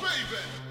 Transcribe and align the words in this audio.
baby. 0.00 0.69